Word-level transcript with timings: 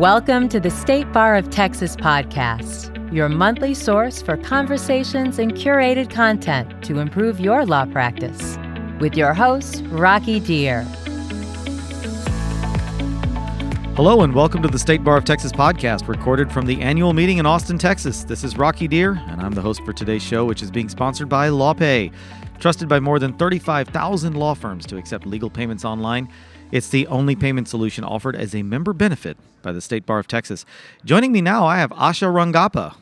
Welcome 0.00 0.48
to 0.48 0.58
the 0.58 0.70
State 0.70 1.12
Bar 1.12 1.36
of 1.36 1.50
Texas 1.50 1.94
podcast, 1.94 3.12
your 3.12 3.28
monthly 3.28 3.74
source 3.74 4.22
for 4.22 4.38
conversations 4.38 5.38
and 5.38 5.52
curated 5.52 6.08
content 6.08 6.82
to 6.84 7.00
improve 7.00 7.38
your 7.38 7.66
law 7.66 7.84
practice. 7.84 8.56
With 8.98 9.14
your 9.14 9.34
host, 9.34 9.84
Rocky 9.88 10.40
Dhir. 10.40 10.84
Hello, 13.94 14.22
and 14.22 14.34
welcome 14.34 14.62
to 14.62 14.68
the 14.68 14.78
State 14.78 15.04
Bar 15.04 15.18
of 15.18 15.26
Texas 15.26 15.52
podcast, 15.52 16.08
recorded 16.08 16.50
from 16.50 16.64
the 16.64 16.80
annual 16.80 17.12
meeting 17.12 17.36
in 17.36 17.44
Austin, 17.44 17.76
Texas. 17.76 18.24
This 18.24 18.42
is 18.42 18.56
Rocky 18.56 18.88
Dhir, 18.88 19.18
and 19.30 19.42
I'm 19.42 19.52
the 19.52 19.60
host 19.60 19.84
for 19.84 19.92
today's 19.92 20.22
show, 20.22 20.46
which 20.46 20.62
is 20.62 20.70
being 20.70 20.88
sponsored 20.88 21.28
by 21.28 21.50
LawPay. 21.50 22.10
Trusted 22.58 22.88
by 22.88 23.00
more 23.00 23.18
than 23.18 23.34
35,000 23.34 24.34
law 24.34 24.54
firms 24.54 24.86
to 24.86 24.96
accept 24.96 25.26
legal 25.26 25.50
payments 25.50 25.84
online, 25.84 26.26
it's 26.72 26.88
the 26.88 27.06
only 27.06 27.36
payment 27.36 27.68
solution 27.68 28.04
offered 28.04 28.36
as 28.36 28.54
a 28.54 28.62
member 28.62 28.92
benefit 28.92 29.36
by 29.62 29.72
the 29.72 29.80
State 29.80 30.06
Bar 30.06 30.18
of 30.18 30.26
Texas. 30.26 30.64
Joining 31.04 31.32
me 31.32 31.40
now, 31.40 31.66
I 31.66 31.78
have 31.78 31.90
Asha 31.90 32.32
Rangappa. 32.32 32.96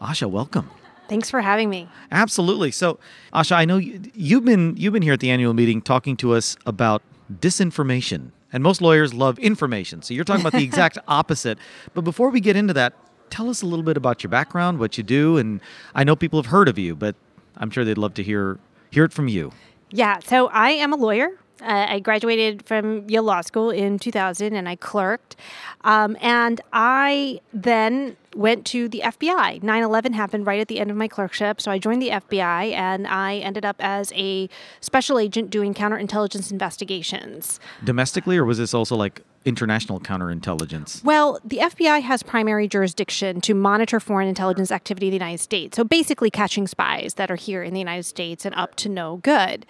Asha, 0.00 0.30
welcome. 0.30 0.70
Thanks 1.08 1.30
for 1.30 1.40
having 1.40 1.70
me. 1.70 1.88
Absolutely. 2.12 2.70
So, 2.70 2.98
Asha, 3.32 3.52
I 3.52 3.64
know 3.64 3.78
you've 3.78 4.44
been 4.44 4.76
you've 4.76 4.92
been 4.92 5.02
here 5.02 5.14
at 5.14 5.20
the 5.20 5.30
annual 5.30 5.54
meeting 5.54 5.80
talking 5.80 6.16
to 6.18 6.34
us 6.34 6.56
about 6.66 7.02
disinformation. 7.32 8.30
And 8.52 8.62
most 8.62 8.80
lawyers 8.80 9.12
love 9.12 9.38
information. 9.38 10.02
So 10.02 10.14
you're 10.14 10.24
talking 10.24 10.40
about 10.40 10.52
the 10.52 10.64
exact 10.64 10.98
opposite. 11.06 11.58
But 11.94 12.02
before 12.02 12.30
we 12.30 12.40
get 12.40 12.56
into 12.56 12.72
that, 12.74 12.94
tell 13.30 13.50
us 13.50 13.62
a 13.62 13.66
little 13.66 13.82
bit 13.82 13.96
about 13.96 14.22
your 14.22 14.30
background, 14.30 14.78
what 14.78 14.96
you 14.96 15.04
do, 15.04 15.36
and 15.36 15.60
I 15.94 16.04
know 16.04 16.16
people 16.16 16.40
have 16.40 16.50
heard 16.50 16.68
of 16.68 16.78
you, 16.78 16.94
but 16.94 17.14
I'm 17.56 17.70
sure 17.70 17.84
they'd 17.84 17.98
love 17.98 18.14
to 18.14 18.22
hear 18.22 18.58
hear 18.90 19.04
it 19.04 19.12
from 19.12 19.28
you. 19.28 19.52
Yeah, 19.90 20.18
so 20.20 20.48
I 20.48 20.70
am 20.70 20.92
a 20.92 20.96
lawyer. 20.96 21.30
Uh, 21.60 21.86
I 21.88 22.00
graduated 22.00 22.64
from 22.66 23.08
Yale 23.08 23.24
Law 23.24 23.40
School 23.40 23.70
in 23.70 23.98
2000 23.98 24.54
and 24.54 24.68
I 24.68 24.76
clerked. 24.76 25.36
Um, 25.82 26.16
and 26.20 26.60
I 26.72 27.40
then 27.52 28.16
went 28.36 28.64
to 28.66 28.88
the 28.88 29.02
FBI. 29.04 29.62
9 29.62 29.82
11 29.82 30.12
happened 30.12 30.46
right 30.46 30.60
at 30.60 30.68
the 30.68 30.78
end 30.78 30.90
of 30.90 30.96
my 30.96 31.08
clerkship. 31.08 31.60
So 31.60 31.70
I 31.70 31.78
joined 31.78 32.00
the 32.00 32.10
FBI 32.10 32.72
and 32.72 33.06
I 33.06 33.36
ended 33.38 33.64
up 33.64 33.76
as 33.80 34.12
a 34.14 34.48
special 34.80 35.18
agent 35.18 35.50
doing 35.50 35.74
counterintelligence 35.74 36.50
investigations. 36.52 37.58
Domestically, 37.82 38.36
or 38.36 38.44
was 38.44 38.58
this 38.58 38.74
also 38.74 38.96
like 38.96 39.22
international 39.44 39.98
counterintelligence? 39.98 41.02
Well, 41.02 41.40
the 41.44 41.58
FBI 41.58 42.02
has 42.02 42.22
primary 42.22 42.68
jurisdiction 42.68 43.40
to 43.42 43.54
monitor 43.54 43.98
foreign 43.98 44.28
intelligence 44.28 44.70
activity 44.70 45.06
in 45.06 45.10
the 45.12 45.16
United 45.16 45.40
States. 45.40 45.76
So 45.76 45.84
basically, 45.84 46.30
catching 46.30 46.66
spies 46.66 47.14
that 47.14 47.30
are 47.30 47.36
here 47.36 47.62
in 47.62 47.72
the 47.72 47.80
United 47.80 48.04
States 48.04 48.44
and 48.44 48.54
up 48.54 48.76
to 48.76 48.88
no 48.88 49.16
good. 49.18 49.66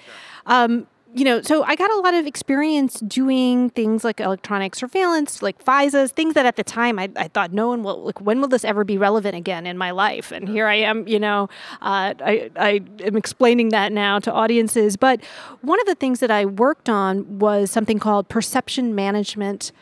Um, 0.46 0.86
you 1.14 1.24
know, 1.24 1.40
so 1.40 1.62
I 1.62 1.74
got 1.74 1.90
a 1.90 1.96
lot 1.96 2.14
of 2.14 2.26
experience 2.26 3.00
doing 3.00 3.70
things 3.70 4.04
like 4.04 4.20
electronic 4.20 4.74
surveillance, 4.74 5.42
like 5.42 5.64
FISAs, 5.64 6.10
things 6.10 6.34
that 6.34 6.44
at 6.44 6.56
the 6.56 6.64
time 6.64 6.98
I, 6.98 7.08
I 7.16 7.28
thought 7.28 7.52
no 7.52 7.68
one 7.68 7.82
will, 7.82 8.04
like, 8.04 8.20
when 8.20 8.40
will 8.40 8.48
this 8.48 8.64
ever 8.64 8.84
be 8.84 8.98
relevant 8.98 9.34
again 9.34 9.66
in 9.66 9.78
my 9.78 9.90
life? 9.90 10.30
And 10.32 10.48
here 10.48 10.66
I 10.66 10.74
am, 10.74 11.08
you 11.08 11.18
know, 11.18 11.48
uh, 11.80 12.14
I, 12.20 12.50
I 12.56 12.80
am 13.00 13.16
explaining 13.16 13.70
that 13.70 13.90
now 13.90 14.18
to 14.18 14.32
audiences. 14.32 14.96
But 14.96 15.24
one 15.62 15.80
of 15.80 15.86
the 15.86 15.94
things 15.94 16.20
that 16.20 16.30
I 16.30 16.44
worked 16.44 16.88
on 16.88 17.38
was 17.38 17.70
something 17.70 17.98
called 17.98 18.28
perception 18.28 18.94
management 18.94 19.72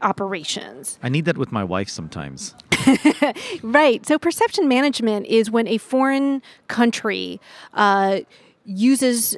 operations. 0.00 0.98
I 1.02 1.10
need 1.10 1.26
that 1.26 1.36
with 1.36 1.52
my 1.52 1.64
wife 1.64 1.90
sometimes. 1.90 2.54
right. 3.62 4.04
So, 4.04 4.18
perception 4.18 4.66
management 4.68 5.26
is 5.26 5.50
when 5.50 5.68
a 5.68 5.78
foreign 5.78 6.42
country 6.66 7.40
uh, 7.74 8.20
uses 8.64 9.36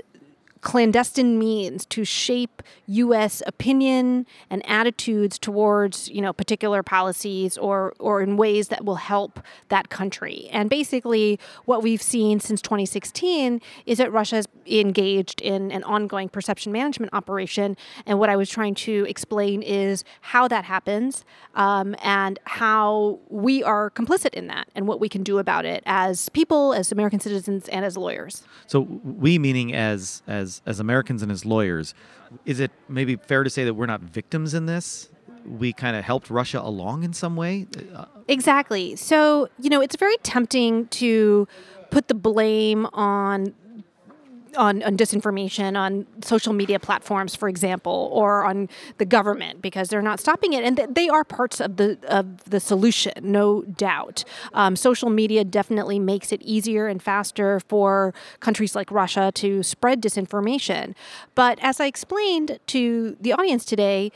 clandestine 0.65 1.39
means 1.39 1.85
to 1.87 2.05
shape 2.05 2.63
U.S. 2.87 3.43
opinion 3.47 4.27
and 4.51 4.69
attitudes 4.69 5.39
towards 5.39 6.09
you 6.09 6.21
know 6.21 6.33
particular 6.33 6.83
policies 6.83 7.57
or 7.59 7.95
or 8.01 8.23
in 8.23 8.37
ways 8.37 8.69
that 8.69 8.85
will 8.85 8.97
help 8.97 9.41
that 9.69 9.91
country. 9.91 10.49
And 10.51 10.69
basically, 10.69 11.39
what 11.67 11.83
we've 11.83 12.03
seen 12.03 12.41
since 12.41 12.61
2016 12.63 13.61
is 13.87 13.99
that 13.99 14.11
Russia 14.11 14.37
has 14.37 14.49
engaged 14.67 15.43
in 15.43 15.71
an 15.71 15.85
ongoing 15.85 16.29
perception 16.31 16.73
management 16.73 17.13
operation. 17.13 17.77
And 18.07 18.19
what 18.19 18.31
I 18.31 18.37
was 18.37 18.49
trying 18.49 18.75
to 18.87 19.05
explain 19.07 19.63
is 19.63 20.03
how 20.23 20.49
that 20.49 20.65
happens 20.65 21.25
um, 21.55 21.95
and 22.03 22.39
how 22.45 23.21
we 23.29 23.63
are 23.63 23.91
complicit 23.91 24.33
in 24.33 24.47
that 24.47 24.69
and 24.75 24.89
what 24.89 24.99
we 24.99 25.11
can 25.11 25.23
do 25.23 25.39
about 25.39 25.67
it 25.67 25.83
as 25.85 26.31
people, 26.31 26.73
as 26.73 26.91
American 26.91 27.21
citizens, 27.21 27.69
and 27.69 27.85
as 27.85 27.99
lawyers. 27.99 28.45
So 28.67 28.81
we 28.81 29.39
meaning 29.39 29.75
as 29.75 30.23
as 30.27 30.54
as 30.67 30.81
Americans 30.81 31.23
and 31.23 31.31
as 31.31 31.45
lawyers, 31.45 31.95
is 32.45 32.61
it 32.61 32.71
maybe 32.89 33.17
fair 33.17 33.45
to 33.45 33.51
say 33.51 33.65
that 33.65 33.75
we're 33.75 33.87
not 33.87 34.01
victims 34.01 34.55
in 34.55 34.67
this? 34.67 35.09
We 35.47 35.73
kind 35.73 35.97
of 35.97 36.05
helped 36.05 36.31
Russia 36.31 36.61
along 36.61 37.05
in 37.05 37.13
some 37.13 37.37
way? 37.37 37.67
Uh, 37.95 38.07
exactly. 38.29 38.97
So, 38.97 39.49
you 39.59 39.69
know, 39.69 39.81
it's 39.81 39.97
very 39.97 40.17
tempting 40.19 40.87
to 40.89 41.47
put 41.91 42.09
the 42.09 42.15
blame 42.15 42.87
on 42.93 43.55
on, 44.57 44.83
on 44.83 44.97
disinformation 44.97 45.77
on 45.77 46.07
social 46.23 46.53
media 46.53 46.79
platforms, 46.79 47.35
for 47.35 47.49
example, 47.49 48.11
or 48.13 48.45
on 48.45 48.69
the 48.99 49.05
government 49.05 49.63
because 49.63 49.89
they're 49.89 50.03
not 50.03 50.21
stopping 50.21 50.53
it, 50.53 50.65
and 50.65 50.77
th- 50.77 50.91
they 50.93 51.09
are 51.09 51.25
parts 51.25 51.61
of 51.61 51.77
the 51.77 51.99
of 52.09 52.45
the 52.45 52.61
solution, 52.61 53.13
no 53.23 53.63
doubt. 53.63 54.25
Um, 54.53 54.77
social 54.77 55.11
media 55.11 55.45
definitely 55.45 55.99
makes 55.99 56.33
it 56.33 56.43
easier 56.43 56.87
and 56.87 57.03
faster 57.03 57.61
for 57.61 58.15
countries 58.41 58.75
like 58.75 58.91
Russia 58.91 59.33
to 59.37 59.63
spread 59.63 60.03
disinformation. 60.03 60.95
But 61.35 61.59
as 61.61 61.81
I 61.81 61.87
explained 61.87 62.59
to 62.69 63.17
the 63.21 63.33
audience 63.33 63.65
today 63.65 64.13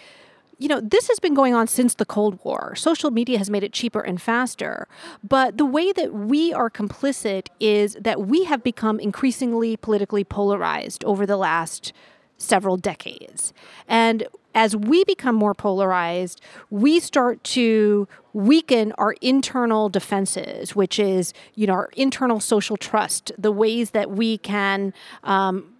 you 0.58 0.66
know, 0.68 0.80
this 0.80 1.08
has 1.08 1.20
been 1.20 1.34
going 1.34 1.54
on 1.54 1.68
since 1.68 1.94
the 1.94 2.04
Cold 2.04 2.38
War. 2.44 2.74
Social 2.74 3.10
media 3.10 3.38
has 3.38 3.48
made 3.48 3.62
it 3.62 3.72
cheaper 3.72 4.00
and 4.00 4.20
faster. 4.20 4.88
But 5.22 5.56
the 5.56 5.64
way 5.64 5.92
that 5.92 6.12
we 6.12 6.52
are 6.52 6.68
complicit 6.68 7.46
is 7.60 7.96
that 8.00 8.22
we 8.22 8.44
have 8.44 8.62
become 8.64 8.98
increasingly 8.98 9.76
politically 9.76 10.24
polarized 10.24 11.04
over 11.04 11.24
the 11.24 11.36
last 11.36 11.92
several 12.38 12.76
decades. 12.76 13.52
And 13.86 14.26
as 14.54 14.74
we 14.74 15.04
become 15.04 15.36
more 15.36 15.54
polarized, 15.54 16.40
we 16.70 16.98
start 16.98 17.42
to 17.44 18.08
weaken 18.32 18.92
our 18.98 19.12
internal 19.20 19.88
defenses, 19.88 20.74
which 20.74 20.98
is, 20.98 21.32
you 21.54 21.66
know, 21.66 21.74
our 21.74 21.90
internal 21.96 22.40
social 22.40 22.76
trust, 22.76 23.30
the 23.38 23.52
ways 23.52 23.92
that 23.92 24.10
we 24.10 24.38
can, 24.38 24.92
um, 25.22 25.74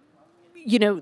you 0.53 0.79
know, 0.79 1.01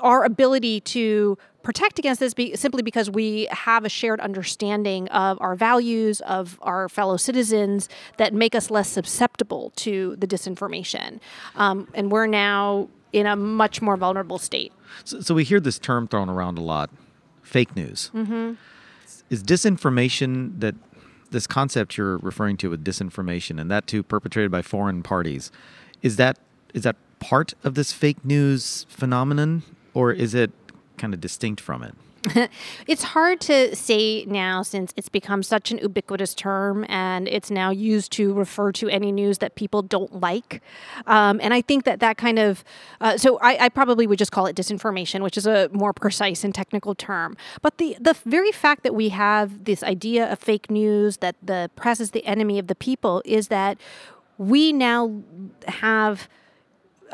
our 0.00 0.24
ability 0.24 0.80
to 0.80 1.38
protect 1.62 1.98
against 1.98 2.20
this 2.20 2.34
be, 2.34 2.54
simply 2.54 2.82
because 2.82 3.10
we 3.10 3.48
have 3.50 3.84
a 3.84 3.88
shared 3.88 4.20
understanding 4.20 5.08
of 5.08 5.38
our 5.40 5.56
values, 5.56 6.20
of 6.22 6.58
our 6.62 6.88
fellow 6.88 7.16
citizens 7.16 7.88
that 8.18 8.34
make 8.34 8.54
us 8.54 8.70
less 8.70 8.88
susceptible 8.88 9.72
to 9.76 10.14
the 10.16 10.26
disinformation. 10.26 11.18
Um, 11.56 11.88
and 11.94 12.12
we're 12.12 12.26
now 12.26 12.88
in 13.12 13.26
a 13.26 13.34
much 13.34 13.80
more 13.80 13.96
vulnerable 13.96 14.38
state. 14.38 14.72
So, 15.04 15.20
so, 15.20 15.34
we 15.34 15.44
hear 15.44 15.60
this 15.60 15.78
term 15.78 16.06
thrown 16.06 16.28
around 16.28 16.58
a 16.58 16.62
lot 16.62 16.90
fake 17.42 17.74
news. 17.74 18.10
Mm-hmm. 18.14 18.54
Is 19.30 19.42
disinformation 19.42 20.60
that 20.60 20.74
this 21.30 21.46
concept 21.46 21.96
you're 21.96 22.18
referring 22.18 22.56
to 22.58 22.70
with 22.70 22.84
disinformation 22.84 23.60
and 23.60 23.70
that 23.70 23.86
too 23.86 24.02
perpetrated 24.02 24.50
by 24.50 24.62
foreign 24.62 25.02
parties 25.02 25.50
is 26.02 26.16
that 26.16 26.38
is 26.72 26.82
that 26.82 26.96
part 27.18 27.54
of 27.64 27.74
this 27.74 27.92
fake 27.92 28.24
news 28.24 28.86
phenomenon 28.88 29.62
or 29.94 30.12
is 30.12 30.34
it 30.34 30.50
kind 30.98 31.14
of 31.14 31.20
distinct 31.20 31.60
from 31.60 31.82
it? 31.82 31.94
it's 32.86 33.02
hard 33.02 33.40
to 33.40 33.74
say 33.76 34.24
now 34.26 34.62
since 34.62 34.92
it's 34.96 35.08
become 35.08 35.42
such 35.42 35.70
an 35.70 35.78
ubiquitous 35.78 36.34
term 36.34 36.84
and 36.88 37.28
it's 37.28 37.50
now 37.50 37.70
used 37.70 38.12
to 38.12 38.32
refer 38.32 38.72
to 38.72 38.88
any 38.88 39.12
news 39.12 39.38
that 39.38 39.54
people 39.54 39.82
don't 39.82 40.20
like. 40.20 40.62
Um, 41.06 41.38
and 41.42 41.52
I 41.52 41.60
think 41.60 41.84
that 41.84 42.00
that 42.00 42.16
kind 42.16 42.38
of, 42.38 42.64
uh, 43.00 43.18
so 43.18 43.38
I, 43.40 43.64
I, 43.64 43.68
probably 43.68 44.06
would 44.06 44.18
just 44.18 44.32
call 44.32 44.46
it 44.46 44.56
disinformation, 44.56 45.22
which 45.22 45.36
is 45.36 45.46
a 45.46 45.68
more 45.72 45.92
precise 45.92 46.44
and 46.44 46.54
technical 46.54 46.94
term. 46.94 47.36
But 47.60 47.78
the, 47.78 47.96
the 48.00 48.14
very 48.24 48.52
fact 48.52 48.84
that 48.84 48.94
we 48.94 49.10
have 49.10 49.64
this 49.64 49.82
idea 49.82 50.30
of 50.30 50.38
fake 50.38 50.70
news, 50.70 51.18
that 51.18 51.36
the 51.42 51.70
press 51.76 52.00
is 52.00 52.12
the 52.12 52.24
enemy 52.24 52.58
of 52.58 52.68
the 52.68 52.74
people, 52.74 53.22
is 53.24 53.48
that 53.48 53.78
we 54.38 54.72
now 54.72 55.22
have 55.68 56.28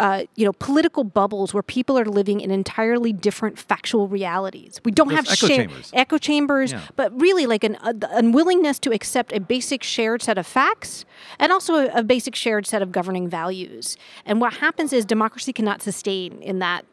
uh, 0.00 0.24
you 0.34 0.46
know, 0.46 0.52
political 0.54 1.04
bubbles 1.04 1.52
where 1.52 1.62
people 1.62 1.98
are 1.98 2.06
living 2.06 2.40
in 2.40 2.50
entirely 2.50 3.12
different 3.12 3.58
factual 3.58 4.08
realities. 4.08 4.80
We 4.82 4.92
don't 4.92 5.08
Those 5.08 5.16
have 5.18 5.26
echo 5.26 5.46
share- 5.46 5.56
chambers, 5.56 5.90
echo 5.92 6.16
chambers, 6.16 6.72
yeah. 6.72 6.80
but 6.96 7.20
really 7.20 7.44
like 7.44 7.64
an 7.64 7.76
uh, 7.82 7.92
unwillingness 8.10 8.78
to 8.78 8.92
accept 8.92 9.30
a 9.30 9.40
basic 9.40 9.82
shared 9.82 10.22
set 10.22 10.38
of 10.38 10.46
facts 10.46 11.04
and 11.38 11.52
also 11.52 11.74
a, 11.74 11.98
a 11.98 12.02
basic 12.02 12.34
shared 12.34 12.66
set 12.66 12.80
of 12.80 12.92
governing 12.92 13.28
values. 13.28 13.98
And 14.24 14.40
what 14.40 14.54
happens 14.54 14.94
is 14.94 15.04
democracy 15.04 15.52
cannot 15.52 15.82
sustain 15.82 16.40
in 16.40 16.60
that 16.60 16.86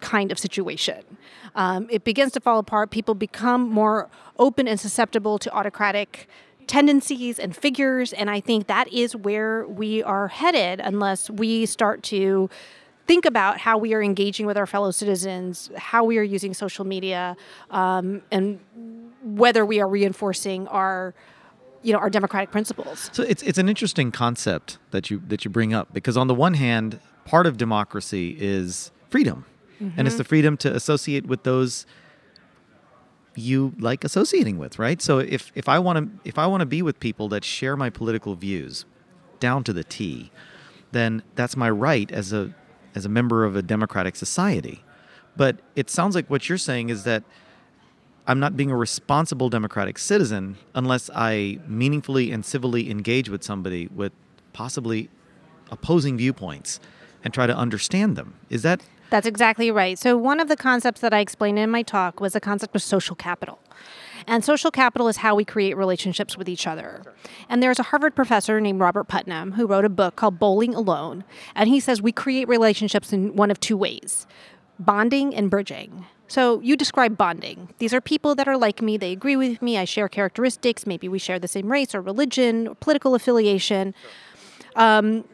kind 0.00 0.30
of 0.30 0.38
situation. 0.38 1.02
Um, 1.54 1.88
it 1.90 2.04
begins 2.04 2.32
to 2.32 2.40
fall 2.40 2.58
apart. 2.58 2.90
People 2.90 3.14
become 3.14 3.70
more 3.70 4.10
open 4.38 4.68
and 4.68 4.78
susceptible 4.78 5.38
to 5.38 5.50
autocratic 5.50 6.28
tendencies 6.66 7.38
and 7.38 7.54
figures. 7.56 8.12
And 8.12 8.30
I 8.30 8.40
think 8.40 8.66
that 8.66 8.92
is 8.92 9.14
where 9.14 9.66
we 9.66 10.02
are 10.02 10.28
headed 10.28 10.80
unless 10.80 11.30
we 11.30 11.66
start 11.66 12.02
to 12.04 12.48
think 13.06 13.24
about 13.24 13.58
how 13.58 13.78
we 13.78 13.94
are 13.94 14.02
engaging 14.02 14.46
with 14.46 14.56
our 14.56 14.66
fellow 14.66 14.90
citizens, 14.90 15.70
how 15.76 16.04
we 16.04 16.18
are 16.18 16.22
using 16.22 16.54
social 16.54 16.84
media, 16.84 17.36
um, 17.70 18.22
and 18.30 18.58
whether 19.22 19.64
we 19.64 19.80
are 19.80 19.88
reinforcing 19.88 20.66
our 20.68 21.14
you 21.82 21.92
know 21.92 21.98
our 21.98 22.10
democratic 22.10 22.50
principles. 22.50 23.10
So 23.12 23.22
it's 23.22 23.42
it's 23.42 23.58
an 23.58 23.68
interesting 23.68 24.10
concept 24.10 24.78
that 24.90 25.10
you 25.10 25.22
that 25.28 25.44
you 25.44 25.50
bring 25.50 25.74
up 25.74 25.92
because 25.92 26.16
on 26.16 26.26
the 26.28 26.34
one 26.34 26.54
hand, 26.54 26.98
part 27.24 27.46
of 27.46 27.56
democracy 27.58 28.36
is 28.40 28.90
freedom, 29.10 29.44
mm-hmm. 29.80 29.98
and 29.98 30.08
it's 30.08 30.16
the 30.16 30.24
freedom 30.24 30.56
to 30.58 30.74
associate 30.74 31.26
with 31.26 31.42
those 31.42 31.86
you 33.36 33.74
like 33.78 34.04
associating 34.04 34.58
with, 34.58 34.78
right? 34.78 35.00
So 35.00 35.18
if 35.18 35.52
if 35.54 35.68
I 35.68 35.78
want 35.78 35.98
to 35.98 36.28
if 36.28 36.38
I 36.38 36.46
want 36.46 36.60
to 36.60 36.66
be 36.66 36.82
with 36.82 37.00
people 37.00 37.28
that 37.28 37.44
share 37.44 37.76
my 37.76 37.90
political 37.90 38.34
views 38.34 38.84
down 39.40 39.64
to 39.64 39.72
the 39.72 39.84
T, 39.84 40.30
then 40.92 41.22
that's 41.34 41.56
my 41.56 41.70
right 41.70 42.10
as 42.10 42.32
a 42.32 42.54
as 42.94 43.04
a 43.04 43.08
member 43.08 43.44
of 43.44 43.56
a 43.56 43.62
democratic 43.62 44.16
society. 44.16 44.84
But 45.36 45.58
it 45.74 45.90
sounds 45.90 46.14
like 46.14 46.30
what 46.30 46.48
you're 46.48 46.58
saying 46.58 46.90
is 46.90 47.04
that 47.04 47.24
I'm 48.26 48.40
not 48.40 48.56
being 48.56 48.70
a 48.70 48.76
responsible 48.76 49.50
democratic 49.50 49.98
citizen 49.98 50.56
unless 50.74 51.10
I 51.14 51.58
meaningfully 51.66 52.30
and 52.30 52.44
civilly 52.44 52.90
engage 52.90 53.28
with 53.28 53.42
somebody 53.42 53.88
with 53.88 54.12
possibly 54.52 55.10
opposing 55.70 56.16
viewpoints 56.16 56.80
and 57.22 57.34
try 57.34 57.46
to 57.46 57.56
understand 57.56 58.16
them. 58.16 58.34
Is 58.48 58.62
that 58.62 58.82
That's 59.10 59.26
exactly 59.26 59.70
right. 59.70 59.98
So 59.98 60.16
one 60.16 60.40
of 60.40 60.48
the 60.48 60.56
concepts 60.56 61.00
that 61.00 61.14
I 61.14 61.20
explained 61.20 61.58
in 61.58 61.70
my 61.70 61.82
talk 61.82 62.20
was 62.20 62.32
the 62.32 62.40
concept 62.40 62.74
of 62.74 62.82
social 62.82 63.14
capital. 63.14 63.58
And 64.26 64.44
social 64.44 64.70
capital 64.70 65.08
is 65.08 65.18
how 65.18 65.34
we 65.34 65.44
create 65.44 65.76
relationships 65.76 66.36
with 66.36 66.48
each 66.48 66.66
other. 66.66 67.02
And 67.48 67.62
there's 67.62 67.78
a 67.78 67.84
Harvard 67.84 68.16
professor 68.16 68.60
named 68.60 68.80
Robert 68.80 69.04
Putnam 69.04 69.52
who 69.52 69.66
wrote 69.66 69.84
a 69.84 69.90
book 69.90 70.16
called 70.16 70.38
Bowling 70.38 70.74
Alone. 70.74 71.24
And 71.54 71.68
he 71.68 71.78
says 71.78 72.00
we 72.00 72.12
create 72.12 72.48
relationships 72.48 73.12
in 73.12 73.36
one 73.36 73.50
of 73.50 73.60
two 73.60 73.76
ways 73.76 74.26
bonding 74.78 75.32
and 75.34 75.50
bridging. 75.50 76.04
So 76.26 76.60
you 76.60 76.76
describe 76.76 77.16
bonding. 77.16 77.68
These 77.78 77.94
are 77.94 78.00
people 78.00 78.34
that 78.34 78.48
are 78.48 78.56
like 78.56 78.82
me, 78.82 78.96
they 78.96 79.12
agree 79.12 79.36
with 79.36 79.62
me, 79.62 79.78
I 79.78 79.84
share 79.84 80.08
characteristics, 80.08 80.84
maybe 80.84 81.08
we 81.08 81.18
share 81.18 81.38
the 81.38 81.46
same 81.46 81.70
race 81.70 81.94
or 81.94 82.00
religion 82.00 82.66
or 82.66 82.74
political 82.74 83.14
affiliation. 83.14 83.94
Um, 84.74 85.24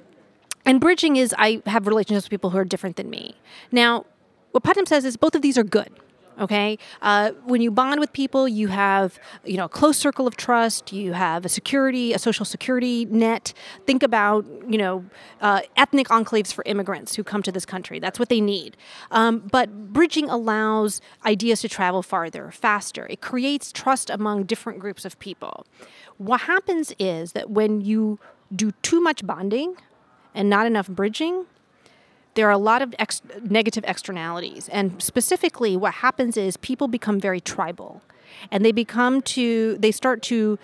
and 0.70 0.80
bridging 0.80 1.16
is 1.16 1.34
I 1.36 1.62
have 1.66 1.88
relationships 1.88 2.26
with 2.26 2.30
people 2.30 2.50
who 2.50 2.58
are 2.58 2.64
different 2.64 2.94
than 2.94 3.10
me. 3.10 3.34
Now, 3.72 4.06
what 4.52 4.62
Putnam 4.62 4.86
says 4.86 5.04
is 5.04 5.16
both 5.16 5.34
of 5.34 5.42
these 5.42 5.58
are 5.58 5.64
good 5.64 5.90
okay? 6.38 6.78
Uh, 7.02 7.32
when 7.44 7.60
you 7.60 7.70
bond 7.70 8.00
with 8.00 8.12
people 8.14 8.48
you 8.48 8.68
have 8.68 9.18
you 9.44 9.58
know 9.58 9.66
a 9.66 9.68
close 9.68 9.98
circle 9.98 10.26
of 10.26 10.36
trust 10.36 10.90
you 10.92 11.12
have 11.12 11.44
a 11.44 11.48
security 11.48 12.14
a 12.14 12.18
social 12.18 12.46
security 12.46 13.04
net. 13.04 13.52
Think 13.84 14.02
about 14.02 14.46
you 14.66 14.78
know 14.78 15.04
uh, 15.40 15.60
ethnic 15.76 16.08
enclaves 16.08 16.50
for 16.52 16.62
immigrants 16.66 17.16
who 17.16 17.22
come 17.24 17.42
to 17.42 17.52
this 17.52 17.66
country. 17.66 17.98
That's 17.98 18.18
what 18.18 18.30
they 18.30 18.40
need. 18.40 18.76
Um, 19.10 19.40
but 19.50 19.92
bridging 19.92 20.30
allows 20.30 21.02
ideas 21.26 21.60
to 21.62 21.68
travel 21.68 22.02
farther 22.02 22.50
faster. 22.52 23.06
It 23.10 23.20
creates 23.20 23.70
trust 23.70 24.08
among 24.08 24.44
different 24.44 24.78
groups 24.78 25.04
of 25.04 25.18
people. 25.18 25.66
What 26.16 26.42
happens 26.42 26.94
is 26.98 27.32
that 27.32 27.50
when 27.50 27.82
you 27.82 28.18
do 28.54 28.72
too 28.82 29.00
much 29.00 29.26
bonding 29.26 29.76
and 30.34 30.48
not 30.48 30.66
enough 30.66 30.88
bridging 30.88 31.46
there 32.34 32.46
are 32.46 32.52
a 32.52 32.58
lot 32.58 32.82
of 32.82 32.94
ex- 32.98 33.22
negative 33.42 33.84
externalities. 33.86 34.68
And 34.68 35.02
specifically, 35.02 35.76
what 35.76 35.94
happens 35.94 36.36
is 36.36 36.56
people 36.56 36.88
become 36.88 37.20
very 37.20 37.40
tribal 37.40 38.02
and 38.50 38.64
they 38.64 38.72
become 38.72 39.20
to, 39.22 39.76
they 39.78 39.90
start 39.90 40.22
to 40.22 40.58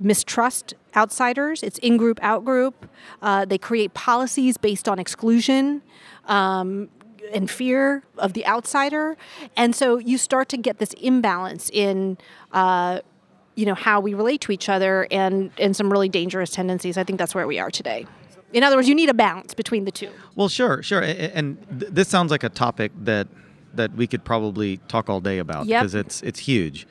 mistrust 0.00 0.74
outsiders. 0.96 1.62
It's 1.62 1.78
in 1.78 1.96
group, 1.96 2.18
out 2.22 2.44
group. 2.44 2.88
Uh, 3.22 3.44
they 3.44 3.58
create 3.58 3.94
policies 3.94 4.56
based 4.56 4.88
on 4.88 4.98
exclusion. 4.98 5.82
Um, 6.26 6.88
and 7.32 7.50
fear 7.50 8.02
of 8.18 8.34
the 8.34 8.46
outsider, 8.46 9.16
and 9.56 9.74
so 9.74 9.96
you 9.96 10.18
start 10.18 10.50
to 10.50 10.58
get 10.58 10.78
this 10.78 10.92
imbalance 10.92 11.70
in 11.72 12.18
uh, 12.52 13.00
you 13.54 13.64
know 13.64 13.74
how 13.74 13.98
we 13.98 14.12
relate 14.12 14.42
to 14.42 14.52
each 14.52 14.68
other 14.68 15.08
and 15.10 15.50
and 15.58 15.74
some 15.74 15.90
really 15.90 16.08
dangerous 16.08 16.50
tendencies 16.50 16.98
i 16.98 17.04
think 17.04 17.18
that's 17.18 17.34
where 17.34 17.46
we 17.46 17.58
are 17.58 17.70
today 17.70 18.06
in 18.54 18.62
other 18.62 18.76
words, 18.76 18.88
you 18.88 18.94
need 18.94 19.10
a 19.10 19.14
balance 19.14 19.52
between 19.52 19.84
the 19.84 19.90
two. 19.90 20.10
Well, 20.36 20.48
sure, 20.48 20.82
sure. 20.82 21.02
And 21.02 21.58
th- 21.78 21.92
this 21.92 22.08
sounds 22.08 22.30
like 22.30 22.44
a 22.44 22.48
topic 22.48 22.92
that 23.02 23.26
that 23.74 23.92
we 23.94 24.06
could 24.06 24.24
probably 24.24 24.76
talk 24.88 25.10
all 25.10 25.20
day 25.20 25.38
about 25.38 25.66
because 25.66 25.94
yep. 25.94 26.06
it's 26.06 26.22
it's 26.22 26.38
huge. 26.38 26.86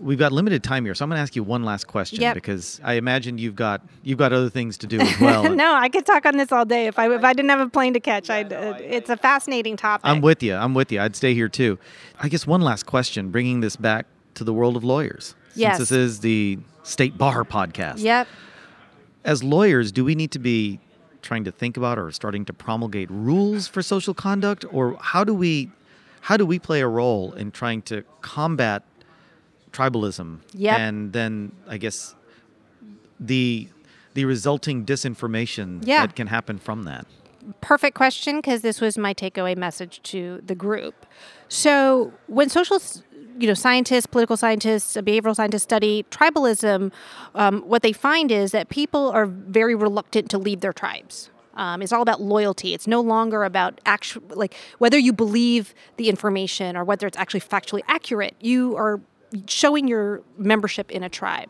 We've 0.00 0.18
got 0.18 0.32
limited 0.32 0.64
time 0.64 0.84
here, 0.84 0.96
so 0.96 1.04
I'm 1.04 1.10
going 1.10 1.18
to 1.18 1.22
ask 1.22 1.36
you 1.36 1.44
one 1.44 1.62
last 1.62 1.86
question 1.86 2.20
yep. 2.20 2.34
because 2.34 2.80
I 2.82 2.94
imagine 2.94 3.38
you've 3.38 3.54
got 3.54 3.82
you've 4.02 4.18
got 4.18 4.32
other 4.32 4.48
things 4.48 4.78
to 4.78 4.86
do 4.86 4.98
as 4.98 5.20
well. 5.20 5.54
no, 5.54 5.74
I 5.74 5.90
could 5.90 6.06
talk 6.06 6.24
on 6.24 6.38
this 6.38 6.50
all 6.50 6.64
day 6.64 6.86
if 6.86 6.98
I 6.98 7.14
if 7.14 7.22
I 7.22 7.34
didn't 7.34 7.50
have 7.50 7.60
a 7.60 7.68
plane 7.68 7.92
to 7.92 8.00
catch. 8.00 8.30
Yeah, 8.30 8.42
no, 8.42 8.56
uh, 8.56 8.78
it's 8.80 9.10
a 9.10 9.16
fascinating 9.18 9.76
topic. 9.76 10.06
I'm 10.06 10.22
with 10.22 10.42
you. 10.42 10.54
I'm 10.54 10.72
with 10.72 10.90
you. 10.90 11.02
I'd 11.02 11.14
stay 11.14 11.34
here 11.34 11.50
too. 11.50 11.78
I 12.18 12.30
guess 12.30 12.46
one 12.46 12.62
last 12.62 12.86
question, 12.86 13.30
bringing 13.30 13.60
this 13.60 13.76
back 13.76 14.06
to 14.34 14.44
the 14.44 14.54
world 14.54 14.76
of 14.76 14.84
lawyers. 14.84 15.34
Yes. 15.54 15.76
Since 15.76 15.90
this 15.90 15.98
is 15.98 16.20
the 16.20 16.58
State 16.82 17.18
Bar 17.18 17.44
podcast. 17.44 17.98
Yep 17.98 18.26
as 19.26 19.42
lawyers, 19.42 19.92
do 19.92 20.04
we 20.04 20.14
need 20.14 20.30
to 20.30 20.38
be 20.38 20.80
trying 21.20 21.44
to 21.44 21.50
think 21.50 21.76
about 21.76 21.98
or 21.98 22.10
starting 22.12 22.44
to 22.44 22.52
promulgate 22.52 23.10
rules 23.10 23.66
for 23.66 23.82
social 23.82 24.14
conduct, 24.14 24.64
or 24.72 24.96
how 25.00 25.24
do 25.24 25.34
we 25.34 25.70
how 26.20 26.36
do 26.36 26.46
we 26.46 26.58
play 26.58 26.80
a 26.80 26.88
role 26.88 27.32
in 27.34 27.50
trying 27.50 27.82
to 27.82 28.02
combat 28.20 28.82
tribalism 29.72 30.40
yep. 30.54 30.78
and 30.78 31.12
then 31.12 31.52
I 31.68 31.76
guess 31.76 32.14
the 33.20 33.68
the 34.14 34.24
resulting 34.24 34.86
disinformation 34.86 35.82
yeah. 35.84 36.06
that 36.06 36.16
can 36.16 36.28
happen 36.28 36.58
from 36.58 36.84
that? 36.84 37.06
Perfect 37.60 37.94
question 37.96 38.36
because 38.36 38.62
this 38.62 38.80
was 38.80 38.96
my 38.96 39.12
takeaway 39.12 39.56
message 39.56 40.02
to 40.04 40.40
the 40.46 40.54
group. 40.54 41.06
So 41.48 42.12
when 42.26 42.48
social 42.48 42.80
you 43.38 43.46
know, 43.46 43.54
scientists, 43.54 44.06
political 44.06 44.36
scientists, 44.36 44.96
behavioral 44.96 45.34
scientists 45.34 45.62
study 45.62 46.04
tribalism, 46.10 46.92
um, 47.34 47.62
what 47.62 47.82
they 47.82 47.92
find 47.92 48.30
is 48.30 48.52
that 48.52 48.68
people 48.68 49.10
are 49.10 49.26
very 49.26 49.74
reluctant 49.74 50.30
to 50.30 50.38
leave 50.38 50.60
their 50.60 50.72
tribes. 50.72 51.30
Um, 51.54 51.80
it's 51.80 51.92
all 51.92 52.02
about 52.02 52.20
loyalty. 52.20 52.74
It's 52.74 52.86
no 52.86 53.00
longer 53.00 53.44
about 53.44 53.80
actual, 53.86 54.22
like 54.28 54.54
whether 54.78 54.98
you 54.98 55.12
believe 55.12 55.74
the 55.96 56.08
information 56.08 56.76
or 56.76 56.84
whether 56.84 57.06
it's 57.06 57.16
actually 57.16 57.40
factually 57.40 57.80
accurate. 57.88 58.34
You 58.40 58.76
are 58.76 59.00
showing 59.46 59.88
your 59.88 60.22
membership 60.36 60.90
in 60.90 61.02
a 61.02 61.08
tribe. 61.08 61.48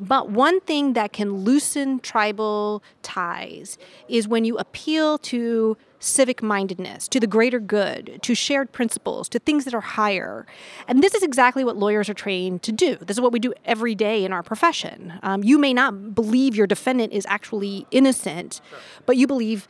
But 0.00 0.30
one 0.30 0.60
thing 0.60 0.94
that 0.94 1.12
can 1.12 1.44
loosen 1.44 2.00
tribal 2.00 2.82
ties 3.02 3.78
is 4.08 4.26
when 4.26 4.44
you 4.44 4.58
appeal 4.58 5.18
to 5.18 5.76
civic 6.02 6.42
mindedness, 6.42 7.06
to 7.08 7.20
the 7.20 7.26
greater 7.26 7.60
good, 7.60 8.18
to 8.22 8.34
shared 8.34 8.72
principles, 8.72 9.28
to 9.28 9.38
things 9.38 9.64
that 9.64 9.72
are 9.72 9.80
higher. 9.80 10.46
And 10.88 11.02
this 11.02 11.14
is 11.14 11.22
exactly 11.22 11.64
what 11.64 11.76
lawyers 11.76 12.08
are 12.08 12.14
trained 12.14 12.62
to 12.64 12.72
do. 12.72 12.96
This 12.96 13.16
is 13.16 13.20
what 13.20 13.32
we 13.32 13.38
do 13.38 13.54
every 13.64 13.94
day 13.94 14.24
in 14.24 14.32
our 14.32 14.42
profession. 14.42 15.14
Um, 15.22 15.44
you 15.44 15.58
may 15.58 15.72
not 15.72 16.14
believe 16.14 16.56
your 16.56 16.66
defendant 16.66 17.12
is 17.12 17.24
actually 17.28 17.86
innocent, 17.90 18.60
but 19.06 19.16
you 19.16 19.26
believe 19.26 19.68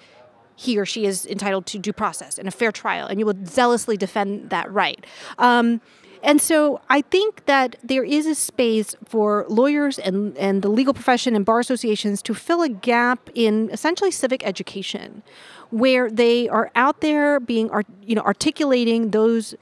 he 0.56 0.78
or 0.78 0.86
she 0.86 1.06
is 1.06 1.26
entitled 1.26 1.66
to 1.66 1.78
due 1.78 1.92
process 1.92 2.38
and 2.38 2.48
a 2.48 2.50
fair 2.50 2.72
trial, 2.72 3.06
and 3.06 3.18
you 3.18 3.26
will 3.26 3.38
zealously 3.46 3.96
defend 3.96 4.50
that 4.50 4.70
right. 4.72 5.04
Um, 5.38 5.80
and 6.22 6.40
so 6.40 6.80
I 6.88 7.02
think 7.02 7.46
that 7.46 7.76
there 7.82 8.04
is 8.04 8.26
a 8.26 8.34
space 8.34 8.94
for 9.04 9.44
lawyers 9.48 9.98
and, 9.98 10.36
and 10.38 10.62
the 10.62 10.68
legal 10.68 10.94
profession 10.94 11.34
and 11.34 11.44
bar 11.44 11.58
associations 11.58 12.22
to 12.22 12.34
fill 12.34 12.62
a 12.62 12.68
gap 12.68 13.28
in 13.34 13.70
essentially 13.70 14.12
civic 14.12 14.46
education, 14.46 15.24
where 15.70 16.08
they 16.10 16.48
are 16.48 16.70
out 16.76 17.00
there 17.00 17.40
being, 17.40 17.70
you 18.02 18.14
know, 18.14 18.22
articulating 18.22 19.10
those 19.10 19.56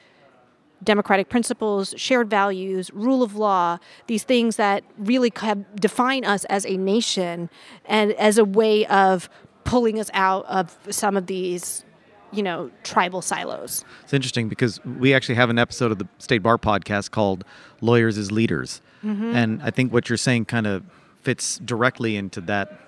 democratic 0.84 1.28
principles, 1.28 1.94
shared 1.96 2.28
values, 2.28 2.90
rule 2.92 3.22
of 3.22 3.36
law, 3.36 3.78
these 4.06 4.24
things 4.24 4.56
that 4.56 4.84
really 4.98 5.32
have 5.36 5.76
define 5.76 6.24
us 6.24 6.44
as 6.46 6.66
a 6.66 6.76
nation 6.76 7.48
and 7.86 8.12
as 8.12 8.38
a 8.38 8.44
way 8.44 8.86
of 8.86 9.30
pulling 9.64 9.98
us 9.98 10.10
out 10.14 10.44
of 10.46 10.76
some 10.90 11.16
of 11.16 11.26
these 11.26 11.84
you 12.32 12.42
know 12.42 12.70
tribal 12.84 13.22
silos 13.22 13.84
it's 14.02 14.12
interesting 14.12 14.48
because 14.48 14.82
we 14.84 15.14
actually 15.14 15.34
have 15.34 15.50
an 15.50 15.58
episode 15.58 15.90
of 15.92 15.98
the 15.98 16.08
state 16.18 16.42
bar 16.42 16.58
podcast 16.58 17.10
called 17.10 17.44
lawyers 17.80 18.16
as 18.18 18.30
leaders 18.30 18.80
mm-hmm. 19.04 19.34
and 19.34 19.62
i 19.62 19.70
think 19.70 19.92
what 19.92 20.08
you're 20.08 20.16
saying 20.16 20.44
kind 20.44 20.66
of 20.66 20.84
fits 21.22 21.58
directly 21.58 22.16
into 22.16 22.40
that 22.40 22.80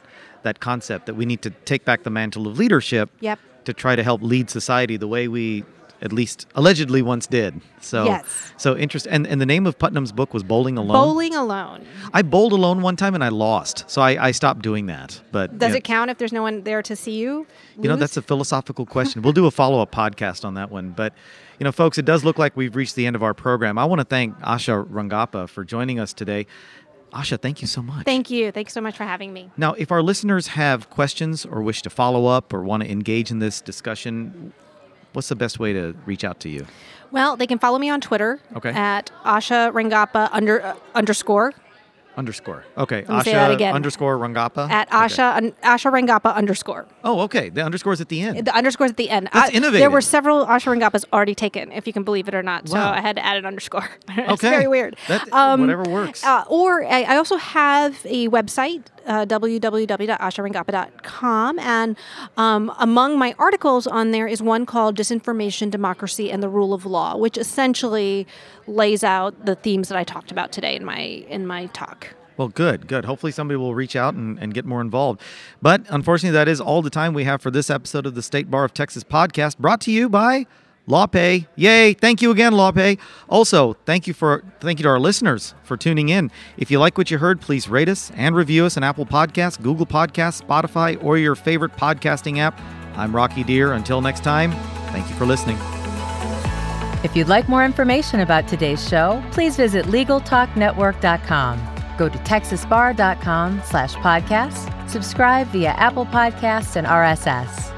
that 0.42 0.60
concept 0.60 1.06
that 1.06 1.14
we 1.14 1.24
need 1.24 1.42
to 1.42 1.50
take 1.50 1.84
back 1.84 2.02
the 2.02 2.10
mantle 2.10 2.46
of 2.46 2.58
leadership 2.58 3.10
yep. 3.20 3.38
to 3.64 3.72
try 3.72 3.94
to 3.94 4.02
help 4.02 4.22
lead 4.22 4.50
society 4.50 4.96
the 4.96 5.08
way 5.08 5.28
we 5.28 5.64
at 6.02 6.12
least 6.12 6.46
allegedly 6.54 7.00
once 7.00 7.26
did. 7.26 7.60
So 7.80 8.04
yes. 8.04 8.52
so 8.56 8.76
interest 8.76 9.06
and, 9.08 9.26
and 9.26 9.40
the 9.40 9.46
name 9.46 9.66
of 9.66 9.78
Putnam's 9.78 10.12
book 10.12 10.34
was 10.34 10.42
Bowling 10.42 10.76
Alone. 10.76 10.92
Bowling 10.92 11.34
Alone. 11.34 11.86
I 12.12 12.22
bowled 12.22 12.52
alone 12.52 12.82
one 12.82 12.96
time 12.96 13.14
and 13.14 13.24
I 13.24 13.28
lost. 13.28 13.84
So 13.88 14.02
I, 14.02 14.26
I 14.26 14.30
stopped 14.32 14.62
doing 14.62 14.86
that. 14.86 15.20
But 15.30 15.58
Does 15.58 15.68
you 15.68 15.72
know, 15.74 15.76
it 15.78 15.84
count 15.84 16.10
if 16.10 16.18
there's 16.18 16.32
no 16.32 16.42
one 16.42 16.64
there 16.64 16.82
to 16.82 16.96
see 16.96 17.12
you? 17.12 17.46
Lose? 17.76 17.84
You 17.84 17.88
know, 17.88 17.96
that's 17.96 18.16
a 18.16 18.22
philosophical 18.22 18.84
question. 18.84 19.22
we'll 19.22 19.32
do 19.32 19.46
a 19.46 19.50
follow-up 19.50 19.92
podcast 19.92 20.44
on 20.44 20.54
that 20.54 20.70
one. 20.70 20.90
But 20.90 21.14
you 21.58 21.64
know, 21.64 21.72
folks, 21.72 21.96
it 21.96 22.04
does 22.04 22.24
look 22.24 22.38
like 22.38 22.56
we've 22.56 22.74
reached 22.74 22.96
the 22.96 23.06
end 23.06 23.14
of 23.14 23.22
our 23.22 23.34
program. 23.34 23.78
I 23.78 23.84
want 23.84 24.00
to 24.00 24.04
thank 24.04 24.36
Asha 24.40 24.84
Rangappa 24.88 25.48
for 25.48 25.64
joining 25.64 26.00
us 26.00 26.12
today. 26.12 26.46
Asha, 27.12 27.40
thank 27.40 27.60
you 27.60 27.68
so 27.68 27.82
much. 27.82 28.04
Thank 28.04 28.30
you. 28.30 28.50
Thanks 28.50 28.72
so 28.72 28.80
much 28.80 28.96
for 28.96 29.04
having 29.04 29.32
me. 29.34 29.50
Now, 29.56 29.74
if 29.74 29.92
our 29.92 30.02
listeners 30.02 30.48
have 30.48 30.88
questions 30.88 31.44
or 31.44 31.62
wish 31.62 31.82
to 31.82 31.90
follow 31.90 32.26
up 32.26 32.54
or 32.54 32.62
want 32.62 32.82
to 32.82 32.90
engage 32.90 33.30
in 33.30 33.38
this 33.38 33.60
discussion, 33.60 34.54
what's 35.12 35.28
the 35.28 35.36
best 35.36 35.58
way 35.58 35.72
to 35.72 35.94
reach 36.06 36.24
out 36.24 36.40
to 36.40 36.48
you? 36.48 36.66
Well, 37.10 37.36
they 37.36 37.46
can 37.46 37.58
follow 37.58 37.78
me 37.78 37.90
on 37.90 38.00
Twitter 38.00 38.40
Okay. 38.56 38.70
at 38.70 39.10
Asha 39.24 39.70
Rangappa 39.72 40.28
under 40.32 40.62
uh, 40.64 40.76
underscore 40.94 41.52
Underscore. 42.14 42.62
Okay. 42.76 43.06
me 43.08 43.20
say 43.22 43.32
that 43.32 43.50
Asha 43.50 43.54
again. 43.54 43.74
underscore 43.74 44.18
Rangappa. 44.18 44.68
at 44.70 44.86
Okay. 44.88 44.96
Asha 44.98 45.34
un, 45.36 45.52
Asha 45.64 45.90
Rangappa 45.90 46.34
underscore. 46.34 46.86
Oh, 47.02 47.20
okay. 47.20 47.48
The 47.48 47.62
underscore's 47.62 48.02
at 48.02 48.10
the 48.10 48.20
end. 48.20 48.46
The 48.46 48.54
underscore's 48.54 48.90
at 48.90 48.98
the 48.98 49.08
end. 49.08 49.30
That's 49.32 49.56
I- 49.56 49.58
There 49.70 49.90
were 49.90 50.02
several 50.02 50.44
Asha 50.44 50.76
Rangappas 50.78 51.06
already 51.10 51.34
taken, 51.34 51.72
if 51.72 51.86
you 51.86 51.94
can 51.94 52.02
believe 52.02 52.28
it 52.28 52.34
or 52.34 52.42
not. 52.42 52.68
So 52.68 52.76
I 52.78 53.00
had 53.00 53.16
to 53.16 53.24
add 53.24 53.38
an 53.38 53.46
underscore. 53.46 53.88
it's 54.10 54.30
Okay. 54.32 54.50
very 54.50 54.68
weird. 54.68 54.96
That- 55.08 55.26
whatever 55.58 55.84
works. 55.88 56.22
Uh, 56.22 56.44
or 56.48 56.84
I, 56.84 57.02
I 57.04 57.16
also 57.16 57.36
have 57.38 57.98
a 58.04 58.28
website, 58.28 58.82
uh. 59.06 59.26
And 61.58 61.96
um, 62.36 62.72
among 62.78 63.18
my 63.18 63.34
articles 63.38 63.86
on 63.86 64.10
there 64.10 64.26
is 64.26 64.42
one 64.42 64.66
called 64.66 64.96
Disinformation, 64.96 65.70
Democracy, 65.70 66.30
and 66.30 66.42
the 66.42 66.48
Rule 66.48 66.74
of 66.74 66.86
Law, 66.86 67.16
which 67.16 67.36
essentially 67.38 68.26
lays 68.66 69.04
out 69.04 69.46
the 69.46 69.54
themes 69.54 69.88
that 69.88 69.98
I 69.98 70.04
talked 70.04 70.30
about 70.30 70.52
today 70.52 70.76
in 70.76 70.84
my 70.84 70.98
in 71.00 71.46
my 71.46 71.66
talk. 71.66 72.14
Well, 72.36 72.48
good, 72.48 72.86
good. 72.88 73.04
Hopefully, 73.04 73.32
somebody 73.32 73.56
will 73.56 73.74
reach 73.74 73.94
out 73.94 74.14
and, 74.14 74.38
and 74.38 74.54
get 74.54 74.64
more 74.64 74.80
involved. 74.80 75.20
But 75.60 75.82
unfortunately, 75.88 76.34
that 76.36 76.48
is 76.48 76.60
all 76.60 76.82
the 76.82 76.90
time 76.90 77.14
we 77.14 77.24
have 77.24 77.42
for 77.42 77.50
this 77.50 77.70
episode 77.70 78.06
of 78.06 78.14
the 78.14 78.22
State 78.22 78.50
Bar 78.50 78.64
of 78.64 78.72
Texas 78.72 79.04
podcast, 79.04 79.58
brought 79.58 79.80
to 79.82 79.92
you 79.92 80.08
by 80.08 80.46
LawPay. 80.92 81.46
Yay! 81.56 81.94
Thank 81.94 82.20
you 82.20 82.30
again, 82.30 82.52
LawPay. 82.52 82.98
Also, 83.28 83.72
thank 83.86 84.06
you 84.06 84.12
for 84.12 84.44
thank 84.60 84.78
you 84.78 84.82
to 84.82 84.88
our 84.90 85.00
listeners 85.00 85.54
for 85.64 85.76
tuning 85.76 86.10
in. 86.10 86.30
If 86.56 86.70
you 86.70 86.78
like 86.78 86.98
what 86.98 87.10
you 87.10 87.18
heard, 87.18 87.40
please 87.40 87.68
rate 87.68 87.88
us 87.88 88.12
and 88.14 88.36
review 88.36 88.66
us 88.66 88.76
on 88.76 88.84
Apple 88.84 89.06
Podcasts, 89.06 89.60
Google 89.60 89.86
Podcasts, 89.86 90.42
Spotify, 90.42 91.02
or 91.02 91.16
your 91.16 91.34
favorite 91.34 91.72
podcasting 91.76 92.38
app. 92.38 92.60
I'm 92.94 93.16
Rocky 93.16 93.42
Dhir. 93.42 93.74
Until 93.74 94.02
next 94.02 94.22
time, 94.22 94.52
thank 94.92 95.08
you 95.08 95.14
for 95.16 95.24
listening. 95.24 95.56
If 97.02 97.16
you'd 97.16 97.28
like 97.28 97.48
more 97.48 97.64
information 97.64 98.20
about 98.20 98.46
today's 98.46 98.86
show, 98.86 99.22
please 99.32 99.56
visit 99.56 99.86
LegalTalkNetwork.com. 99.86 101.68
Go 101.98 102.08
to 102.08 102.18
TexasBar.com 102.18 103.62
slash 103.64 103.94
podcast, 103.94 104.88
subscribe 104.88 105.46
via 105.48 105.70
Apple 105.70 106.06
Podcasts 106.06 106.76
and 106.76 106.86
RSS. 106.86 107.71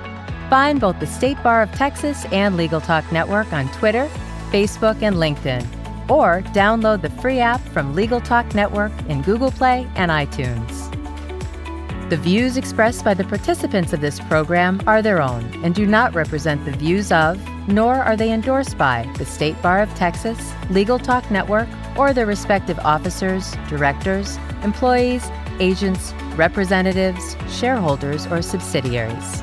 Find 0.51 0.81
both 0.81 1.01
the 1.01 1.07
State 1.07 1.43
Bar 1.43 1.63
of 1.63 1.73
Texas 1.73 2.27
and 2.27 2.57
Legal 2.57 2.81
Talk 2.81 3.11
Network 3.11 3.53
on 3.53 3.69
Twitter, 3.73 4.09
Facebook, 4.51 5.03
and 5.03 5.17
LinkedIn. 5.17 5.65
Or 6.11 6.43
download 6.53 7.01
the 7.01 7.11
free 7.11 7.41
app 7.41 7.61
from 7.69 7.95
Legal 7.95 8.21
Talk 8.21 8.55
Network 8.55 8.93
in 9.09 9.23
Google 9.23 9.51
Play 9.51 9.89
and 9.97 10.11
iTunes. 10.11 10.91
The 12.11 12.19
views 12.19 12.59
expressed 12.59 13.03
by 13.03 13.15
the 13.15 13.25
participants 13.25 13.95
of 13.95 14.03
this 14.03 14.21
program 14.21 14.83
are 14.87 15.01
their 15.01 15.23
own 15.23 15.43
and 15.65 15.75
do 15.75 15.87
not 15.87 16.15
represent 16.15 16.63
the 16.67 16.73
views 16.73 17.11
of, 17.11 17.41
nor 17.67 17.95
are 17.95 18.15
they 18.15 18.31
endorsed 18.31 18.77
by, 18.77 19.11
the 19.17 19.25
State 19.25 19.61
Bar 19.63 19.81
of 19.81 19.95
Texas, 19.95 20.53
Legal 20.69 20.99
Talk 20.99 21.29
Network, 21.31 21.67
or 21.97 22.13
their 22.13 22.27
respective 22.27 22.79
officers, 22.81 23.57
directors, 23.69 24.37
employees, 24.63 25.27
agents, 25.59 26.13
representatives, 26.37 27.37
shareholders, 27.49 28.27
or 28.27 28.43
subsidiaries. 28.43 29.43